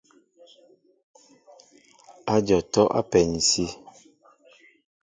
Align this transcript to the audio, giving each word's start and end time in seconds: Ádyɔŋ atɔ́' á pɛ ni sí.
Ádyɔŋ 2.33 2.61
atɔ́' 2.65 2.91
á 2.97 3.01
pɛ 3.09 3.19
ni 3.31 3.39
sí. 3.49 3.65